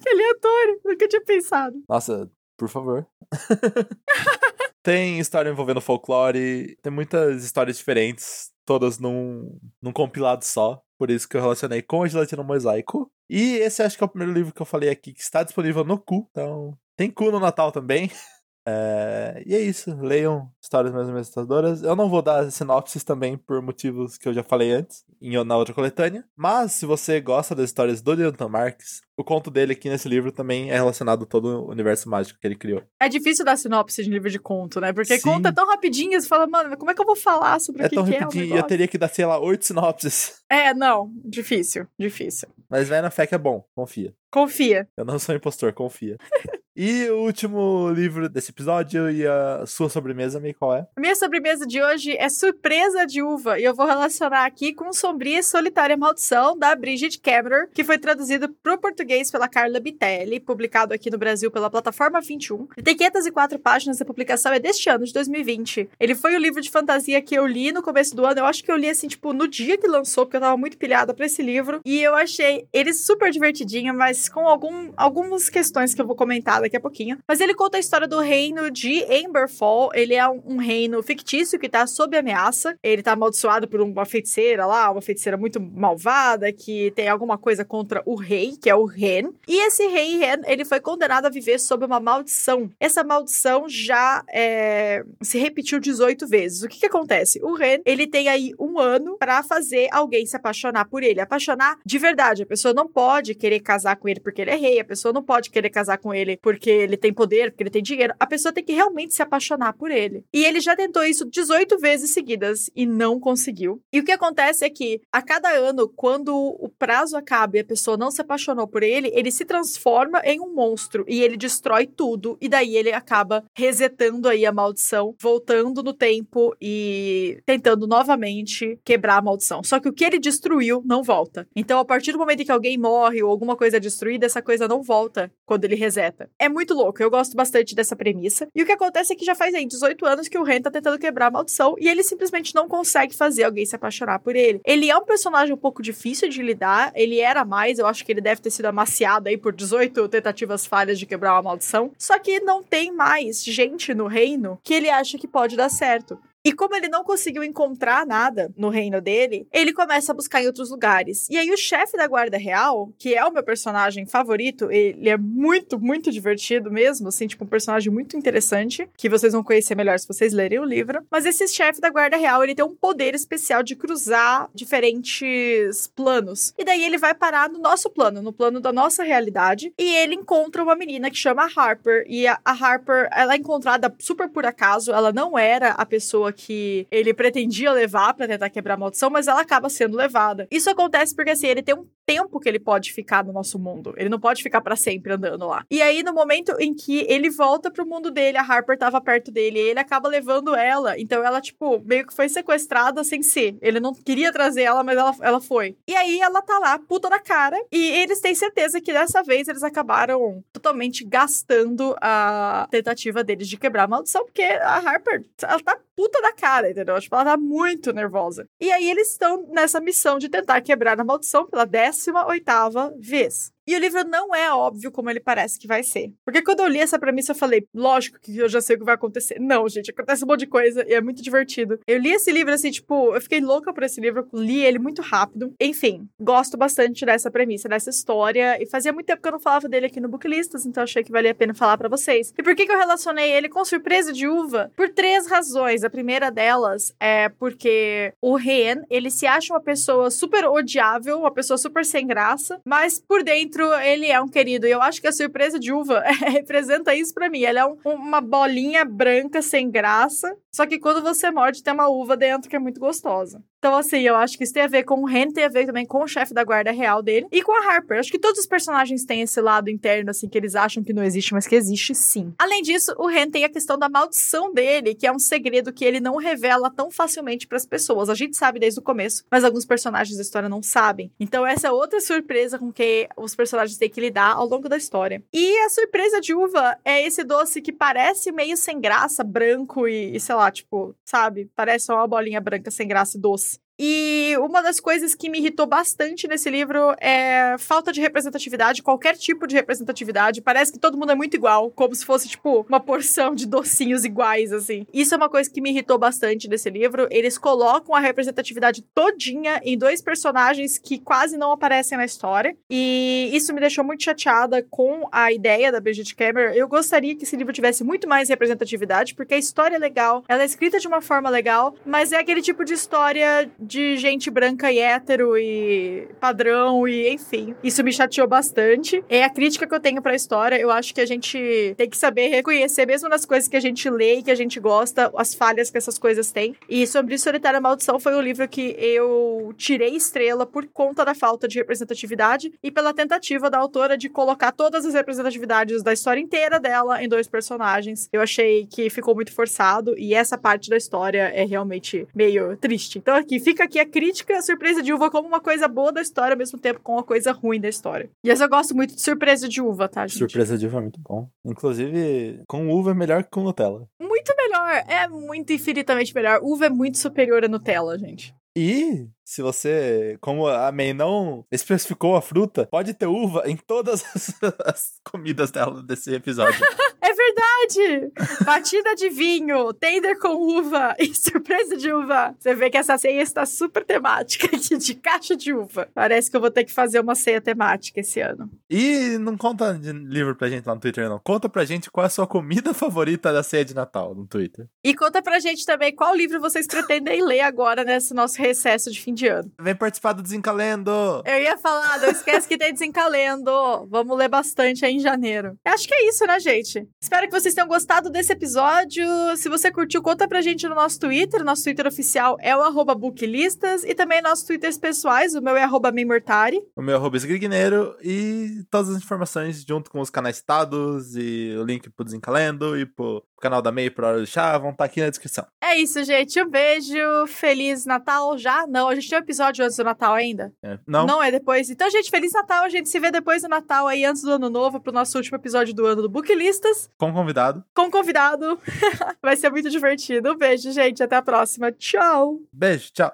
[0.00, 0.80] Que aleatório.
[0.84, 1.82] Nunca tinha pensado.
[1.88, 3.06] Nossa, por favor.
[4.82, 10.82] tem história envolvendo folclore, tem muitas histórias diferentes, todas num, num compilado só.
[10.98, 13.10] Por isso que eu relacionei com a gelatina mosaico.
[13.30, 15.84] E esse acho que é o primeiro livro que eu falei aqui que está disponível
[15.84, 16.28] no cu.
[16.30, 18.10] Então, tem cu no Natal também.
[18.70, 21.82] É, e é isso, leiam histórias mais ou menos assustadoras.
[21.82, 25.56] Eu não vou dar sinopses também por motivos que eu já falei antes, em, na
[25.56, 26.22] outra coletânea.
[26.36, 30.30] Mas se você gosta das histórias do Jonathan Marques, o conto dele aqui nesse livro
[30.30, 32.82] também é relacionado a todo o universo mágico que ele criou.
[33.00, 34.92] É difícil dar sinopse de livro de conto, né?
[34.92, 35.22] Porque Sim.
[35.30, 37.88] conto é tão rapidinho, você fala, mano, como é que eu vou falar sobre É
[37.88, 38.68] que, tão que é rapidinho, eu negócio?
[38.68, 40.42] teria que dar, sei lá, oito sinopses.
[40.50, 42.48] É, não, difícil, difícil.
[42.68, 44.14] Mas vai na fé que é bom, confia.
[44.30, 44.86] Confia.
[44.96, 46.18] Eu não sou impostor, confia.
[46.80, 50.86] e o último livro desse episódio e a sua sobremesa, meio qual é?
[50.94, 54.92] A minha sobremesa de hoje é Surpresa de Uva, e eu vou relacionar aqui com
[54.92, 59.80] Sombria e Solitária Maldição, da Bridget Cameron, que foi traduzido para o português pela Carla
[59.80, 62.68] Bitelli, publicado aqui no Brasil pela plataforma 21.
[62.76, 65.90] Ele tem 504 páginas, a publicação é deste ano, de 2020.
[65.98, 68.62] Ele foi o livro de fantasia que eu li no começo do ano, eu acho
[68.62, 71.26] que eu li assim, tipo, no dia que lançou, porque eu tava muito pilhada pra
[71.26, 76.06] esse livro, e eu achei ele super divertidinho, mas com algum, algumas questões que eu
[76.06, 77.18] vou comentar daqui a pouquinho.
[77.26, 79.90] Mas ele conta a história do reino de Amberfall.
[79.94, 82.76] Ele é um, um reino fictício que tá sob ameaça.
[82.82, 87.64] Ele tá amaldiçoado por uma feiticeira lá, uma feiticeira muito malvada, que tem alguma coisa
[87.64, 89.30] contra o rei, que é o Ren.
[89.46, 92.70] E esse rei Ren, ele foi condenado a viver sob uma maldição.
[92.78, 96.62] Essa maldição já é, se repetiu 18 vezes.
[96.62, 97.40] O que que acontece?
[97.42, 101.20] O Ren, ele tem aí um ano pra fazer alguém se apaixonar por ele.
[101.20, 102.42] Apaixonar de verdade.
[102.42, 104.80] A pessoa não pode querer casar com ele porque ele é rei.
[104.80, 107.82] A pessoa não pode querer casar com ele porque ele tem poder, porque ele tem
[107.82, 108.14] dinheiro.
[108.18, 110.24] A pessoa tem que realmente se apaixonar por ele.
[110.32, 113.82] E ele já tentou isso 18 vezes seguidas e não conseguiu.
[113.92, 117.64] E o que acontece é que a cada ano, quando o prazo acaba e a
[117.64, 121.86] pessoa não se apaixonou por ele, ele se transforma em um monstro e ele destrói
[121.86, 122.38] tudo.
[122.40, 129.18] E daí ele acaba resetando aí a maldição, voltando no tempo e tentando novamente quebrar
[129.18, 129.62] a maldição.
[129.62, 131.46] Só que o que ele destruiu não volta.
[131.54, 134.42] Então, a partir do momento em que alguém morre ou alguma coisa é destruída, essa
[134.42, 136.30] coisa não volta quando ele reseta.
[136.40, 138.46] É muito louco, eu gosto bastante dessa premissa.
[138.54, 140.70] E o que acontece é que já faz aí 18 anos que o Ren tá
[140.70, 144.60] tentando quebrar a maldição e ele simplesmente não consegue fazer alguém se apaixonar por ele.
[144.64, 148.12] Ele é um personagem um pouco difícil de lidar, ele era mais, eu acho que
[148.12, 151.90] ele deve ter sido amaciado aí por 18 tentativas falhas de quebrar uma maldição.
[151.98, 156.18] Só que não tem mais gente no reino que ele acha que pode dar certo.
[156.48, 160.46] E como ele não conseguiu encontrar nada no reino dele, ele começa a buscar em
[160.46, 161.28] outros lugares.
[161.28, 165.18] E aí o chefe da guarda real, que é o meu personagem favorito, ele é
[165.18, 169.98] muito, muito divertido mesmo, assim, tipo um personagem muito interessante, que vocês vão conhecer melhor
[169.98, 171.04] se vocês lerem o livro.
[171.10, 176.54] Mas esse chefe da guarda real, ele tem um poder especial de cruzar diferentes planos.
[176.56, 180.14] E daí ele vai parar no nosso plano, no plano da nossa realidade, e ele
[180.14, 184.92] encontra uma menina que chama Harper, e a, Harper, ela é encontrada super por acaso,
[184.92, 189.26] ela não era a pessoa que ele pretendia levar pra tentar quebrar a maldição, mas
[189.26, 190.46] ela acaba sendo levada.
[190.50, 193.92] Isso acontece porque assim, ele tem um tempo que ele pode ficar no nosso mundo.
[193.96, 195.64] Ele não pode ficar pra sempre andando lá.
[195.70, 199.30] E aí no momento em que ele volta pro mundo dele, a Harper tava perto
[199.30, 200.98] dele, e ele acaba levando ela.
[200.98, 203.58] Então ela tipo meio que foi sequestrada sem ser.
[203.60, 205.76] Ele não queria trazer ela, mas ela, ela foi.
[205.88, 209.48] E aí ela tá lá, puta na cara, e eles têm certeza que dessa vez
[209.48, 215.60] eles acabaram totalmente gastando a tentativa deles de quebrar a maldição, porque a Harper, ela
[215.60, 217.00] tá puta da cara, entendeu?
[217.00, 218.48] Tipo, ela tá muito nervosa.
[218.60, 223.52] E aí eles estão nessa missão de tentar quebrar a maldição pela 18ª vez.
[223.68, 226.10] E o livro não é óbvio como ele parece que vai ser.
[226.24, 228.84] Porque quando eu li essa premissa, eu falei, lógico que eu já sei o que
[228.86, 229.38] vai acontecer.
[229.38, 231.78] Não, gente, acontece um monte de coisa e é muito divertido.
[231.86, 235.02] Eu li esse livro assim, tipo, eu fiquei louca por esse livro, li ele muito
[235.02, 235.52] rápido.
[235.60, 238.56] Enfim, gosto bastante dessa premissa, dessa história.
[238.58, 241.12] E fazia muito tempo que eu não falava dele aqui no Booklistas, então achei que
[241.12, 242.32] valia a pena falar pra vocês.
[242.38, 244.72] E por que, que eu relacionei ele com Surpresa de Uva?
[244.74, 245.84] Por três razões.
[245.84, 251.30] A primeira delas é porque o Ren, ele se acha uma pessoa super odiável, uma
[251.30, 254.66] pessoa super sem graça, mas por dentro ele é um querido.
[254.66, 257.42] E eu acho que a surpresa de uva representa isso pra mim.
[257.42, 261.86] Ela é um- uma bolinha branca sem graça, só que quando você morde tem uma
[261.86, 263.40] uva dentro que é muito gostosa.
[263.60, 265.66] Então, assim, eu acho que isso tem a ver com o Ren, tem a ver
[265.66, 267.96] também com o chefe da guarda real dele e com a Harper.
[267.96, 270.92] Eu acho que todos os personagens têm esse lado interno, assim, que eles acham que
[270.92, 272.34] não existe, mas que existe sim.
[272.40, 275.84] Além disso, o Ren tem a questão da maldição dele, que é um segredo que
[275.84, 278.08] ele não revela tão facilmente pras pessoas.
[278.08, 281.12] A gente sabe desde o começo, mas alguns personagens da história não sabem.
[281.20, 284.76] Então, essa é outra surpresa com que os personagens têm que lidar ao longo da
[284.76, 285.22] história.
[285.32, 290.16] E a surpresa de uva é esse doce que parece meio sem graça, branco e,
[290.16, 291.50] e sei lá, tipo, sabe?
[291.54, 293.58] Parece só uma bolinha branca sem graça e doce.
[293.78, 299.16] E uma das coisas que me irritou bastante nesse livro é falta de representatividade, qualquer
[299.16, 300.40] tipo de representatividade.
[300.42, 304.04] Parece que todo mundo é muito igual, como se fosse, tipo, uma porção de docinhos
[304.04, 304.86] iguais, assim.
[304.92, 307.06] Isso é uma coisa que me irritou bastante nesse livro.
[307.10, 312.56] Eles colocam a representatividade todinha em dois personagens que quase não aparecem na história.
[312.68, 316.52] E isso me deixou muito chateada com a ideia da Bridget Cameron.
[316.52, 320.42] Eu gostaria que esse livro tivesse muito mais representatividade, porque a história é legal, ela
[320.42, 324.72] é escrita de uma forma legal, mas é aquele tipo de história de gente branca
[324.72, 327.54] e hétero e padrão e enfim.
[327.62, 329.04] Isso me chateou bastante.
[329.08, 330.58] É a crítica que eu tenho pra história.
[330.58, 333.88] Eu acho que a gente tem que saber reconhecer, mesmo nas coisas que a gente
[333.90, 336.56] lê e que a gente gosta, as falhas que essas coisas têm.
[336.68, 341.46] E sobre Solitária Maldição foi o livro que eu tirei estrela por conta da falta
[341.46, 346.58] de representatividade e pela tentativa da autora de colocar todas as representatividades da história inteira
[346.58, 348.08] dela em dois personagens.
[348.12, 352.98] Eu achei que ficou muito forçado e essa parte da história é realmente meio triste.
[352.98, 356.02] Então aqui fica aqui a crítica, a surpresa de uva como uma coisa boa da
[356.02, 358.10] história ao mesmo tempo com uma coisa ruim da história.
[358.24, 360.18] E essa eu gosto muito de surpresa de uva, tá, gente?
[360.18, 361.28] Surpresa de uva é muito bom.
[361.44, 363.88] Inclusive, com uva é melhor que com Nutella.
[364.00, 366.40] Muito melhor, é muito infinitamente melhor.
[366.42, 368.34] Uva é muito superior a Nutella, gente.
[368.56, 374.02] E se você, como a May não especificou a fruta, pode ter uva em todas
[374.16, 376.58] as, as comidas dela desse episódio.
[377.00, 378.12] é verdade!
[378.44, 382.34] Batida de vinho, tender com uva e surpresa de uva.
[382.38, 385.88] Você vê que essa ceia está super temática aqui, de caixa de uva.
[385.94, 388.50] Parece que eu vou ter que fazer uma ceia temática esse ano.
[388.70, 391.18] E não conta de livro pra gente lá no Twitter, não.
[391.18, 394.66] Conta pra gente qual é a sua comida favorita da ceia de Natal no Twitter.
[394.84, 399.00] E conta pra gente também qual livro vocês pretendem ler agora nesse nosso recesso de
[399.00, 399.50] fim de ano.
[399.60, 400.90] Vem participar do Desencalendo!
[401.24, 403.86] Eu ia falar, não esquece que tem Desencalendo.
[403.90, 405.56] Vamos ler bastante aí em janeiro.
[405.64, 406.86] Acho que é isso, né, gente?
[407.00, 409.06] Espero que vocês tenham gostado desse episódio.
[409.36, 411.44] Se você curtiu, conta pra gente no nosso Twitter.
[411.44, 415.34] Nosso Twitter oficial é o booklistas e também nossos Twitters pessoais.
[415.34, 416.60] O meu é arroba Memortari.
[416.76, 421.56] O meu é arroba Esgrigneiro e todas as informações junto com os canais citados e
[421.58, 424.84] o link pro Desencalendo e pro canal da May pro Hora do Chá vão estar
[424.84, 425.46] aqui na descrição.
[425.62, 426.40] É isso, gente.
[426.42, 427.26] Um beijo.
[427.26, 428.66] Feliz Natal já?
[428.66, 430.52] Não, a gente tem um episódio antes do Natal ainda?
[430.62, 431.06] É, não?
[431.06, 431.70] Não é depois.
[431.70, 432.64] Então, gente, Feliz Natal.
[432.64, 435.36] A gente se vê depois do Natal aí, antes do Ano Novo, pro nosso último
[435.36, 436.90] episódio do ano do Booklistas.
[437.08, 437.64] Com convidado.
[437.74, 438.58] Com convidado.
[439.22, 440.32] Vai ser muito divertido.
[440.32, 441.02] Um beijo, gente.
[441.02, 441.72] Até a próxima.
[441.72, 442.40] Tchau.
[442.52, 443.12] Beijo, tchau.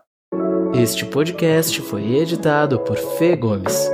[0.75, 3.89] Este podcast foi editado por Fê Gomes.